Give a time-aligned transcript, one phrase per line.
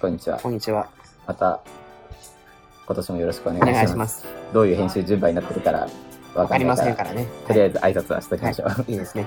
[0.00, 0.38] はい、こんにちは。
[0.38, 0.88] こんにちは。
[1.26, 1.60] また、
[2.86, 3.96] 今年もよろしくお願いおします。
[3.96, 4.26] ます。
[4.54, 5.80] どういう編集順番になってるから
[6.34, 7.26] わわかりませんかからね。
[7.46, 8.68] とりあえず挨拶はしときましょう。
[8.68, 9.26] はい、いいですね。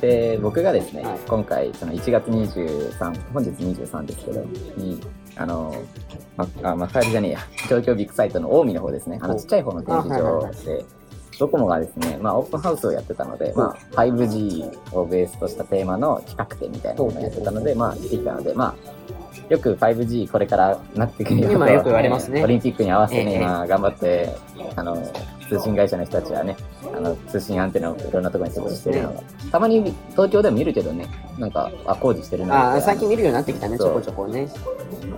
[0.00, 4.40] で、僕がですね、はい今回、その1月23、本日23ですけど、
[4.76, 4.98] に、
[5.36, 5.74] あの、
[6.38, 10.84] ま、あ、幕張じゃねえや、東京ビッグサイトの近江の方ですね、あのおちっちゃい方の展示場あはいはいはいで、
[11.38, 18.74] ドコモがですね、まあ、オープンハウスをやってたので、まあ、5G をベースとしたテーマの企画展みたいなのをやってたので、まあ、来てきたので、まあ、
[19.48, 22.42] よく 5G これからなってくるよ今よく言われますね。
[22.42, 23.36] オリンピックに合わせてね、ええ。
[23.38, 24.36] 今頑張って、
[24.76, 24.96] あの、
[25.48, 26.56] 通信会社の人たちはね、
[26.96, 34.48] あの、通信アンテナをいろんなところに設置してるのが、たまに東京でも見るけどね、なんか、あ、工事してるなあ最近見るようになってきたね、ちょこちょこね。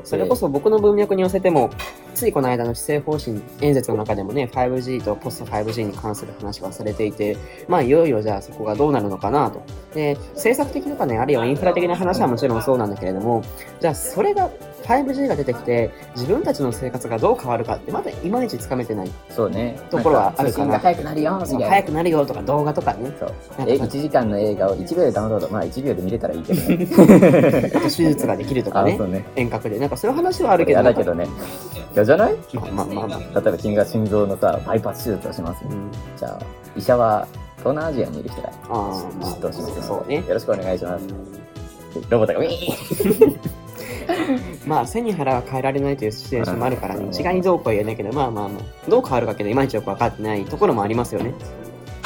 [0.05, 1.70] それこそ僕の文脈に寄せても、
[2.14, 7.36] ついこの間の施政方針演説の中でもね、5G とポスト 5G に関する話がされていて、
[7.68, 9.62] まあ、いよいよじゃあそこがどうなるのかなと。
[9.94, 13.42] で、政策的とかね、あるいはインフラ的な話はもちろんそうなんだけれども、
[13.80, 14.50] じゃあそれが
[14.87, 19.11] 5G が出てきて、自分たちの生活がどう変わるかって、まだいまいちつかめてない。
[19.31, 19.79] そうね。
[19.91, 21.67] ところはあるかな通信が早くなるよ、みたいな。
[21.69, 23.33] 早くなるよとか動画とかね、そう。
[23.61, 25.48] え、1時間の映画を1秒でダウンロード。
[25.51, 26.87] まあ1秒で見れたらいいけどね。
[27.84, 29.25] 手術ができるとかあ、ねね。
[29.37, 29.79] 遠隔で。
[29.79, 31.27] なんかそういう話はあるけど、嫌だけどね。
[31.95, 32.37] 嫌じゃない？
[32.55, 33.19] まあまあまあまあ。
[33.19, 35.70] 例えば君が心臓のさ、バイパス手術をしますよ。
[35.70, 36.39] うんじゃあ、
[36.77, 37.27] 医者は
[37.59, 38.51] 東南アジアにいる人だ。
[38.69, 40.17] ああ、ま知ってほしいですあ、そうね。
[40.17, 41.07] よろしくお願いします。
[42.11, 43.36] ロボットがウィーン
[44.66, 51.32] まあ、背に腹は変えられないというシチュエーションもあるからね、一概にどうこうは言えないけど、まあまあまあ、どう変わるかけど、いまいちよく分かってないところもありますよね。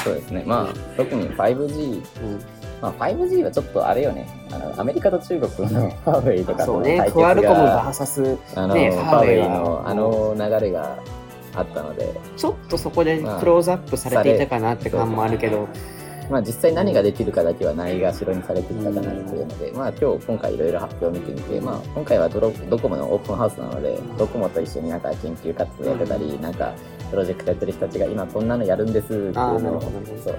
[0.05, 0.45] そうですね。
[0.47, 2.41] まあ、特に 5G、うん、
[2.83, 4.29] まあ 5G はちょっとあれよね。
[4.53, 6.97] あの、アメリカと中国のファーウェイとかそうね。
[6.97, 10.99] の対、決クアルコムが、VS、あの、ねファーウェイのあの流れが
[11.55, 16.00] あったので、ちょっとそこでクローズアップされていたかなって感もあるけど、まあ
[16.43, 26.73] 実際何ができるかだけはないがしろにされてきたかなっていうので、まあ今日今回いろいろ発表を見てみて、まあ今回はドロドコモのオープンハウスなので、ドコモと一緒になんか研究活動やってたり、なんか
[27.11, 29.81] プロジェクトやってる人たちが今こんなのやるんですっていうのを
[30.25, 30.39] そう。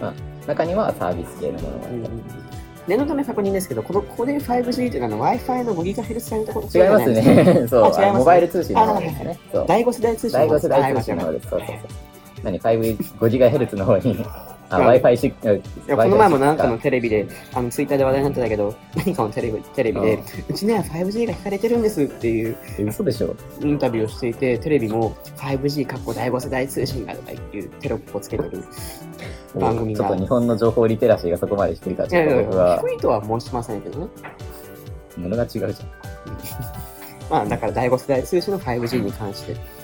[0.00, 0.14] まあ
[0.46, 2.46] 中にはサービス系のものもあったり。
[2.86, 7.66] 念のため確認ですけど、このここで 5G というのは Wi-Fi の 5GHz 帯のところ違いますね。
[7.68, 9.38] そう、あ違いますあのモバイル通信の方ですあね。
[9.52, 9.64] そう。
[9.66, 11.48] 第5世代通信第5世代通信の方です。
[11.48, 11.76] そうそうそう。
[12.44, 14.24] 何 ?5GHz の方に、
[14.70, 28.64] あ、はい Wi-Fi し、いやこの前もなんかのテレビで、あのツイッターで話題になってたけど、何かのテレビテレビで、うちね、5G が引かれてるんですっていうえ嘘でしょインタビューをしていて、テレビも 5G かっこ第5世代通信がとかいうテロップをつけてる
[29.54, 30.04] 番組が。
[30.08, 34.08] ちょっと日本の情報リテラシーがそこまで低いかちょっと僕は低いとは申しませんけどね。
[35.16, 35.72] 物が違うじゃん。
[37.28, 39.75] まあ、だから第5世代通信の 5G に関して。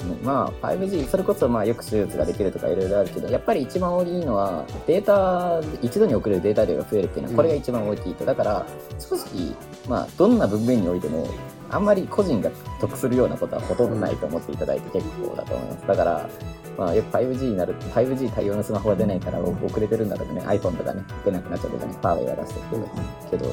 [0.00, 0.16] ですね。
[0.22, 8.24] まあ、5G、それこそまあよく手術ができるとかいろいろあるけど、やっぱり一番大きいのは、データ、一度に送れるデータ量が増えるっていうのは、これが一番大きいと。
[8.24, 8.66] だから、
[8.98, 9.54] 正直、
[9.88, 11.26] まあ、どんな文面においても、
[11.70, 12.50] あんまり個人が
[12.80, 15.86] 得するようなことはほとんどないと思っていただいて結構だと思います。
[15.86, 16.28] だから、
[16.76, 22.66] まあ、よく 5G になる、5G 対応のスマホが出ないから遅れてるんだとかね、iPhone とかね、出なくなっちゃうとかね、ファーウェイが出してる
[23.30, 23.46] けど、けど、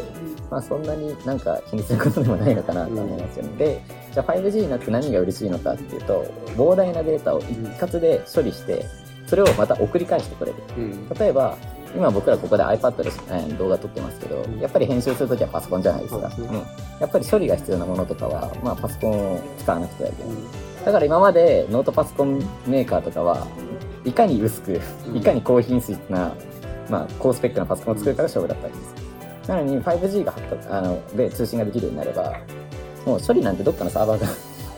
[0.50, 3.57] まあそんなになんか気にすることでもないのかなと思いますよね。
[3.57, 3.81] で、
[4.18, 8.84] じゃあ 5G になって何が嬉しいのかっていうと、膨大なデータを一括で処理して、
[9.28, 10.58] それをまた送り返してくれる。
[10.76, 11.10] うん。
[11.10, 11.56] 例えば、
[11.96, 16.32] 今僕らここで iPad で、えー動画撮ってますけど、うんやっぱり編集するときはパソコンじゃないですか。
[16.32, 16.52] そうん
[17.00, 20.34] やっぱり処理が必要なものとかは、まあパソコンを使わなくてはいけない。
[20.86, 23.46] だから今までノートパソコンメーカーとかは
[24.04, 24.81] いかに薄く、
[25.13, 26.34] いかに高品質な、
[26.90, 29.48] まあ、高スペックなパソコンを作るかが勝負だったわけです。
[29.48, 30.34] なのに 5G が
[30.72, 32.34] あので通信ができるようになれば、
[33.07, 34.27] もう処理なんてどっかのサーバーが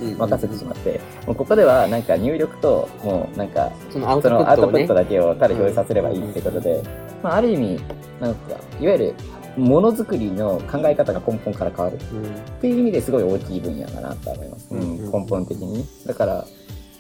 [0.02, 4.36] うん任せてしまって、もうここではなんか入力と、もうなんかそのアウトプ
[4.78, 6.82] ットだけをただ表示させればいいってことで、
[7.22, 7.82] まあ、ある意味、
[8.22, 9.16] なんか、いわゆる
[9.58, 11.98] ものづくりの考え方が根本から変わる。
[12.14, 12.28] うんっ
[12.62, 15.86] ていう意味ですごい大きい分野だなと思います、うんうん根本的に。
[16.06, 16.46] だから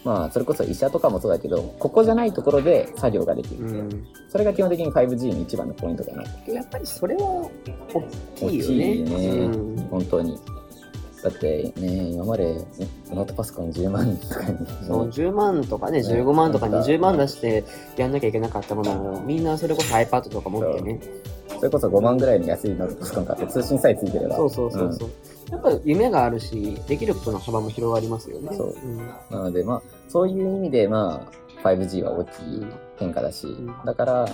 [0.03, 3.71] まあそれこそ医者とかもそうだけどここじゃないところで作業ができる、う。
[3.71, 4.07] ん。
[4.29, 6.23] それが基本的に 5G の一番のポイントかな
[6.53, 7.49] やっぱりそれは
[8.41, 8.93] 大きいよ大きね。
[8.95, 9.09] いね、
[9.45, 9.87] うん。
[9.89, 10.37] 本当に
[11.23, 12.65] だってね今までね
[13.09, 14.57] ノートパソコン10万とかに
[14.87, 17.63] そう10万とかね、ね15万とかなんか20万出して
[17.97, 20.99] やんなきゃいけなかったものを、みんなそれこそ iPad とか持ってね。
[21.59, 25.09] それこそ5万ぐらいの安いノートパソコン買って通信さえついてればそうそうそうそう。
[25.51, 28.55] やっぱ夢があるし、できることの幅も広がりますよね。
[28.55, 31.27] そうんなのでまあそういう意味でま
[31.63, 32.65] あ 5G は大きい
[32.97, 34.29] 変化だし、んだから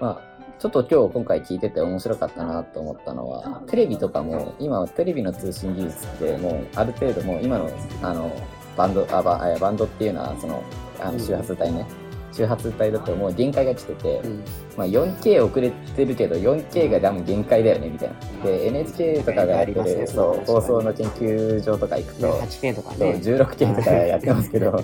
[0.00, 0.27] まあ
[0.58, 7.70] ちょっと今日今回聞いてて面白かったなと思ったのはテレビとかも今テレビの通信技術ってもうある程度もう今の
[8.02, 8.32] あの
[8.76, 10.62] バンドあバあバンドっていうのはその
[11.00, 11.86] あの周波数帯ね、
[12.32, 14.44] 周波数帯だともう限界が来てて、うん。
[14.76, 18.44] まあ、4K 遅れてるけど 4K が多分限界だよねみたいな。
[18.44, 20.44] で NHK とかがやってありますねるそう。
[20.46, 22.32] 放送の研究所とか行くと。
[22.32, 23.20] 8K とかね。
[23.22, 24.72] 16K とかやってますけど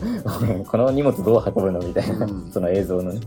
[0.68, 2.50] この荷物どう運ぶのみたいな、うん。
[2.50, 3.20] その映像のね。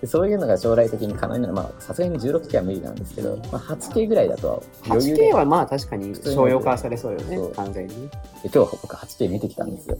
[0.00, 5.30] でそういうのが将来的に可能になるまあさすがに 16K は無理なんですけど、まあ、8K ぐらいだとは余裕で。
[5.30, 8.08] 8K はまあ確かに商用化されそうよね完全にね。
[8.42, 9.96] で今日僕 8K 見てきたんですよ。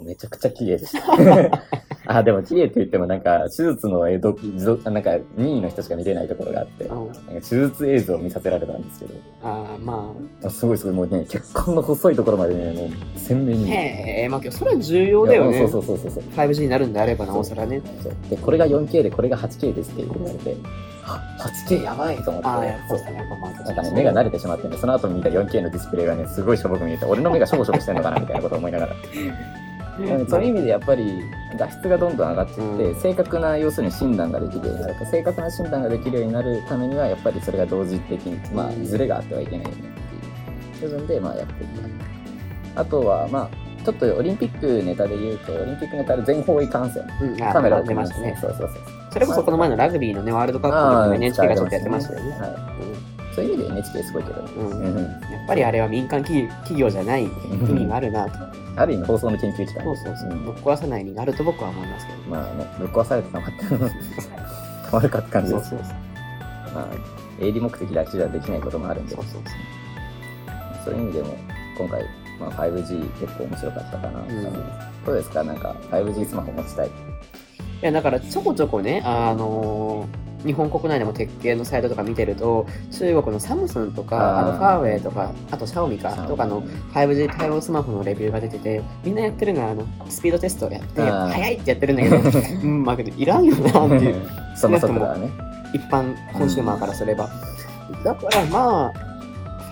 [0.00, 1.62] めちゃくちゃ綺麗でした。
[2.06, 4.36] あ、でも綺麗って言ってもなんか手術の映像、
[4.90, 10.12] なんか任意の人しか見れないところがあって、なんかうん手術映像を見させられたんですけど、あーま
[10.44, 13.70] あすごいすごいもうね、血管の細いところまでね、もう鮮明あ、に。
[13.70, 15.58] へえ、まあそれは重要だよね。
[15.58, 16.24] そうそうそうそうそう。
[16.34, 17.80] 5G になるんであればなおさらね。
[18.28, 20.56] で、これが 4K でこれが 8K ですって言われて、
[21.04, 21.20] あ、
[21.68, 23.16] 8K やばいと思って、そうそうだね。
[23.18, 28.92] やっぱまあなんかね、目が慣れてしまってね、その後見た 4K のディスプレイがね、すごいしょぼく見えて、俺の目がしょぼしょぼしてんのかなみたいなことを思いながら。
[30.06, 31.22] うんそういう意味でやっぱり
[31.58, 33.00] 画質がどんどん上がっていって、うん。
[33.00, 35.06] 正確な要するに診断ができるようになる。
[35.06, 41.68] 正確な診断ができるようになるためにはやっぱりそれが同時的にまあうんズレがあってはいけないよねっていう部分でまあやっていっ
[42.74, 42.80] た。
[42.80, 47.02] あとはまあちょっとオリンピックネタで言うとオリンピックネタで全方位観戦。
[47.20, 48.38] うん、あカメラを出ましたね。
[48.40, 52.30] そうそうそうそれこそこの前のラグビーのね、ワールドカップの時も NHK がちょっとやってましたよね。
[52.30, 55.02] はい、そういう意味で NHK すごいけどね、うん
[55.32, 57.28] やっぱりあれは民間企業じゃない意
[57.72, 58.38] 味があるなと。
[58.74, 60.34] ある意味放送の研究機関そうそうそう。
[60.34, 62.18] んぶっ壊さないになると僕は思いますけど。
[62.30, 63.64] まあねぶっ壊されてたまって
[64.90, 66.74] たま るかって感じですそうそうそう。
[66.74, 66.86] まあ、
[67.44, 69.42] 営利目的だけじゃできないこともあるんで、そうそう
[70.84, 71.36] そういう意味でも、
[71.78, 72.02] 今回、
[72.40, 74.52] まあ、5G 結構面白かったかな、ん
[75.04, 75.44] どうですか？
[75.44, 76.88] なんか、5G スマホ持ちたい。
[76.88, 76.90] い
[77.82, 84.48] やだからちょこちょこね、あのー日本国内でも鉄系のサイトとか見てると、中国のサムスンとか、あー。
[84.48, 86.62] あとファーウェイとか、あとシャオミかとかの
[86.92, 91.30] 5G 対応スマホのレビューが出てて、みんなやってるのはあのスピードテストをやって、あー。
[91.30, 92.16] 早いってやってるんだけど、
[92.62, 94.16] うん、まあいらんよなっていう、
[94.56, 95.30] その速度はね。
[95.74, 97.30] 一般コンシューマーからすれば。
[98.04, 98.92] だからまあ、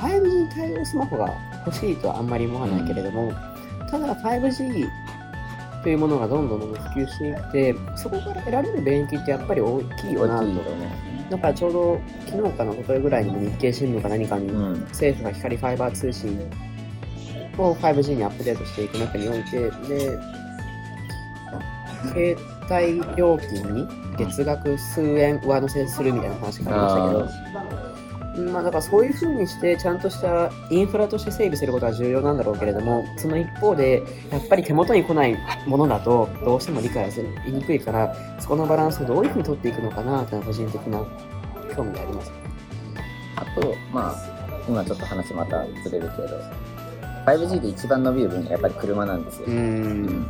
[0.01, 1.33] 5G 対応スマホが
[1.67, 3.33] 欲しいとはあんまり思わないけれども、
[3.91, 4.87] ただ 5G
[5.83, 10.47] というものがどんどんどんどん普及していって、そこから得られる便益ってやっぱり大きいよなと。
[11.31, 14.51] だからちょうど昨日かの一昨日ぐらいにも日経新聞か何かに。
[14.91, 16.39] 政府が光ファイバー通信
[17.57, 20.19] を 5G にアップデートしていく中において、で、
[22.13, 22.37] 携
[22.71, 23.89] 帯料金に
[24.19, 27.90] 月額数円上乗せするみたいな話がありましたけど、うん
[28.53, 41.05] まあだからそういうふうにしてちゃんとしたインフラとして整備することは重要なんだろうけれども、その一方で、やっぱり手元に来ないものだとどうしても理解しにくいから、そこのバランスをどういうふうに取っていくのかなというのは個人的な
[41.75, 42.33] 興味があります。
[43.37, 46.41] あと、まあ、今ちょっと話またずれるけど、
[47.27, 49.49] 5G で一番伸びる分野はやっぱり車なんですよ。
[49.51, 50.27] ん。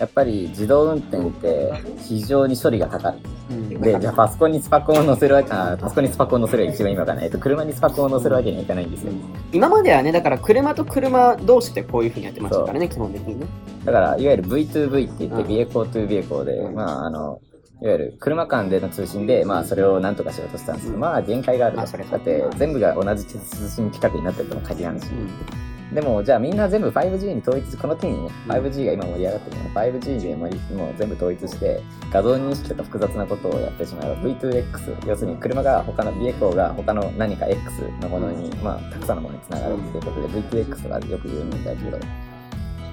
[0.00, 3.18] やっぱり自動運転って非常に処理がかかる。
[3.50, 7.22] うんで、じゃあパソコンにスパコンを載せるわけ、あパソコンにスパコンを載せるは一番今かな。
[7.22, 9.12] えっと、車にスパコンを載せるわけにはいかないんですよ。
[9.52, 13.46] 今まではね、だから車と車同士でこういうふうにやってましたからね、基本的にね。
[13.84, 17.40] だから、いわゆる V2V って言って、うんビエコー to ビエコーで、うんまあ、あの、
[17.82, 23.38] いわゆる車間での通信で、まあ、それをなんとかしようとしたんですけど、まあ、限界があるあそれだって、全部が同じ通
[23.68, 25.06] 信規格になってるとも限らないし。
[25.06, 28.52] うんでも、じゃあみんな全部 5G に統一、この機にね、うん。
[28.52, 31.82] 5G が今盛り上がってるの 5G でもうもう全部統一して、
[32.12, 41.98] 画像認識とか複雑なことをやってしまえば、V2X、要するに車が他の、ビエコーが他の何か X のものに、まあ、たくさんのものにつながるっていうことで、V2X とかよく言うんだけど、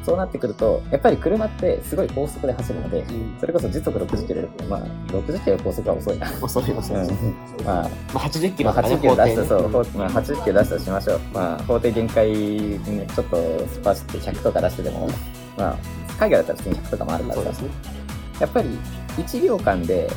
[0.07, 4.79] そうなってくると、やっぱり車ってすごい高速で走るので、うんそれこそ時速60キロで、まあ、
[5.11, 6.31] 60キロ高速は遅いな。
[6.41, 6.97] 遅い遅い
[7.65, 11.19] まあ、まあ、80キまあ、ロね、80キロ出した、法そう、まあ、80キロ出したとしましょう。
[11.33, 12.79] まあ、法定限界に
[13.13, 15.09] ちょっとスパして100とか出してでも、
[15.57, 15.77] まあ、
[16.17, 17.51] 海外だったら普通に100とかもあるからね。
[18.39, 18.69] やっぱり
[19.17, 20.09] 1秒間で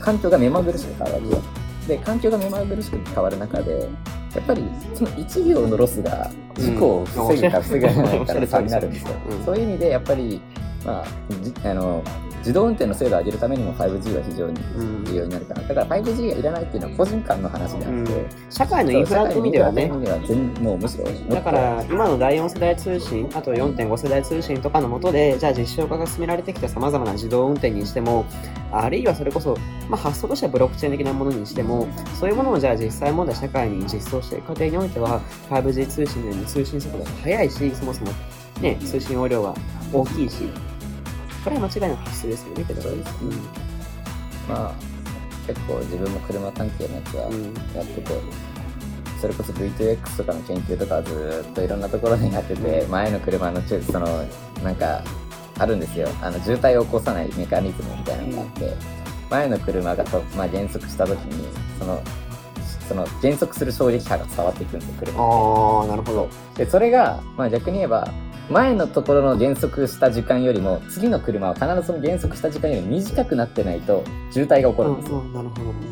[0.00, 1.42] 環境が目まぐるしく変わるわけよ。
[1.88, 3.86] で、環境が目まぐるしく変わる中で、
[4.34, 4.62] やっぱり
[4.94, 9.14] その1秒のロスが事故を防ぐか防げないかの差になるんですよ。
[9.30, 10.40] うんそういう意味で、やっぱり、
[10.84, 11.06] まあ、
[11.42, 12.02] じあの
[12.44, 15.04] 自動運転の精度を上げるためにも 5G は非常にうん。
[15.06, 15.62] 重要になるかな。
[15.62, 18.30] だから 5G がいらないっていうのは個人間の話であって、うん。
[18.50, 19.88] 社会のインフラって意味ではね。
[19.88, 28.26] そう、社会のインフラって意味では全もうむしろだから今の第4世代通信、あと4.5世代通信とかの下で、じゃあ実証化が進められてきたさまざまな自動運転にしても、
[28.70, 29.56] あるいはそれこそ、
[29.88, 31.88] まあ、発想としてはブロックチェーン的なものにしても、
[32.20, 38.12] そういうものをじゃあ実際問題社会に実装していく過程においては、5G 通信のように通信速度が速いし、そもそも、
[38.60, 39.54] ね、通信容量が
[39.92, 40.50] 大きいし、
[41.44, 42.82] これは間違いなく必須ですよね、けど。
[42.82, 43.14] そうです
[44.48, 44.74] まあ
[45.46, 47.44] 結構自分も車関係のやつはうんうん
[47.76, 48.20] やってて、
[49.20, 54.06] それこそ V2X とかの研究とかはずーっといろんなところでやってて、前の車のちょその
[54.62, 55.02] なんか
[55.58, 56.08] あるんですよ。
[56.22, 58.74] あの渋滞を起こさないメカニズムみたいなのがあって、
[59.30, 61.48] 前の車がと、まあ、減速した時に、
[61.78, 62.02] その、
[62.88, 65.22] その減速する衝撃波が伝わっていくんですよ、車。
[65.22, 66.28] ああ、なるほど。
[66.56, 68.08] で、それが、まあ逆に言えば、
[68.50, 75.24] 前のところの減速した時間よりも、次の車は必ずその減速した時間より短くなってないと、渋滞が起こるんですよ。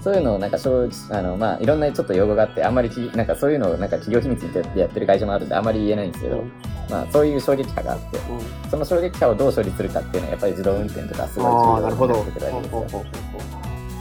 [0.02, 6.52] そういうのをなんかあの、まあ、いろんなちょっと用語があって、あんまりき、なんかそういうのをなんか企業秘密でやってる会社もあるんで、あんまり言えないんですけど、うん
[6.90, 11.56] まあ、そういう衝撃波があって、うんその衝撃波をどう処理するかっていうのは、やっぱり自動運転とかすごい重。
[11.56, 13.04] 要になってくるわけですよ。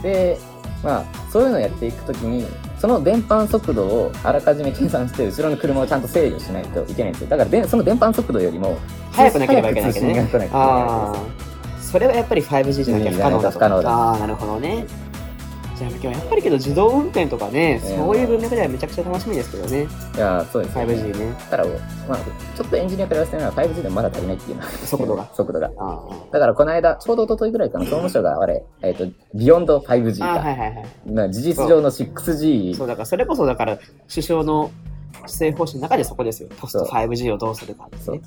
[0.02, 0.38] で、
[0.82, 2.46] まあ、そういうのをやっていくときに、
[2.82, 7.28] その伝播速度をあらかじめ計算して、後ろの車をちゃんと制御しないといけないんですよ。
[7.28, 8.76] だからで、その伝播速度よりも、
[9.12, 10.28] 早くなければいけないわけね
[11.80, 13.50] それはやっぱり 5G じゃなきゃ不可能だと。
[13.52, 14.84] 不可能だああ、なるほどね。
[15.82, 19.88] じゃあ今日やっぱりけど自動運転とかね、ええそういう文脈ではめちゃくちゃ楽しみですけどね。
[20.14, 21.34] いや、そうですよ 5G ね。
[21.50, 22.18] だから、まあ、
[22.56, 24.68] ちょっとエンジニアから言わせてるのは 5G でもまだ足りないっていうのは。
[24.70, 25.28] 速度が。
[25.34, 25.70] 速度が。
[25.78, 30.40] あだからこの間、ちょうど一昨日ぐらいかな、総務省があれ、えっ、と、ビヨンド 5G あ、あか。
[30.44, 30.86] はいはいはい。
[31.12, 34.70] まあ事実上の 6G そうだからそれこそだから首相の
[35.26, 36.48] 施政方針の中でそこですよ。
[36.58, 38.22] ポストそう 5G をどうするかってそうね。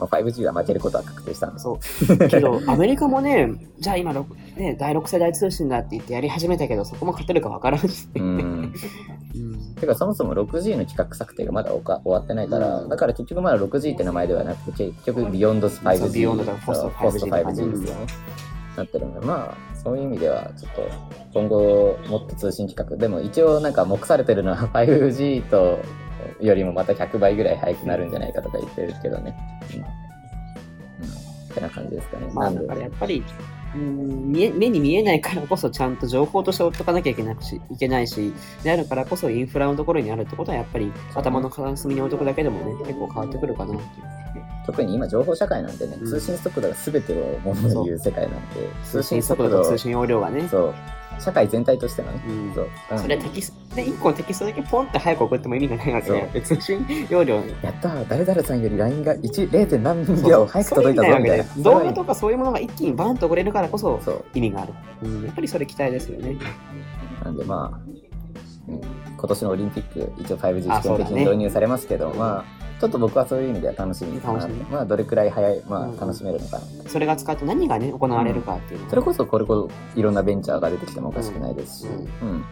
[0.00, 1.64] まあ、5G が負けることは確定したんです。
[1.64, 1.78] そ
[2.08, 2.28] う。
[2.28, 4.12] けど、 アメリカもね、じゃあ今、
[4.56, 8.22] ね、第6世代通信だって言ってやり始めたけど、そこも勝てるかわからんし、うん。
[8.22, 8.72] うん
[9.80, 15.96] てか、そもそも 6G の企画策定がまだおか終わってないから、うんだから結局まだ 6G って名前ではなくて、結局ビヨンド 5G。
[15.98, 18.06] そう Beyond とかポスト 5G ポスト 5G ですよね。
[18.76, 20.82] なってるので、まあ、そういう意味では、ちょっと、
[21.34, 25.78] 今後、もっと通信規格、でも一応なんか目されてるのは 5G と、
[26.40, 29.36] よりもまた100倍ぐらい速くなるんじゃないかとか言ってるけどね。
[29.74, 29.80] うん。
[29.80, 29.86] うん。
[29.86, 29.88] っ
[31.54, 32.28] てな感じですかね。
[32.32, 33.22] まあ、だからやっぱり、
[33.74, 38.32] うん見え目に見えないからこそちゃんと情報として追っとかなきゃいけなくしいけないし、
[38.64, 44.20] であるからこそインフラのところにあるってことはやっぱり頭の片隅に置いとくだけでもね、結構変わってくるかなっていう。
[44.66, 50.48] 特に今情報社会なんでね、うん通信速度が全てをものを言う世界なんで、通信速度と通信容量がね。
[50.48, 50.74] そう、
[51.20, 52.68] 社会全体としてのね、うんそう。
[52.92, 56.86] うんそれテキストで1個のテキストだけポンって早く送っても意味がないわけで、通信？
[57.08, 59.78] 容量やったー、誰々さんより LINE が1、0.
[59.78, 61.44] 何秒早く届いたぞみたいな。
[61.58, 64.00] 動画とかそういうものが一気にバンと送れるからこそ。
[64.34, 64.72] 意味がある。
[65.02, 66.36] うん、やっぱりそれ期待ですよね。
[67.24, 68.00] なんでまあ、うん、
[68.78, 76.64] 今年のオリンピック、一応 5G 試験的に導入されますけど、まあ、ちょっと僕はそういう意味では楽しみかなまあ、どれくらい早い、まうんあ、楽しめるのかな。
[76.88, 81.90] それが使って何がね、行われるかっていうのそれこそこれこそいろんなベンチャーが出てきてもおかしくないですし、う
[82.24, 82.44] うんん。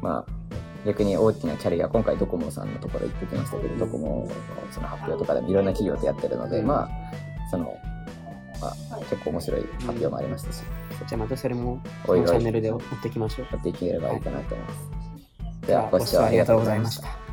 [0.00, 4.30] まあ、逆に大きなキャリア、今回ドコモさんのところ行ってきましたけど、ドコモの
[4.70, 7.76] その発表とかでもいろんな企業とやってるので、うんまあ、その、
[8.60, 10.62] まあ、結構面白い発表もありましたし、
[11.06, 13.46] じゃあまたそれもこのチャンネルで追っていきましょう。
[13.50, 14.78] やっていければいいかなと思います。
[14.78, 15.03] では、
[15.66, 17.23] では、ご視聴ありがとうございました。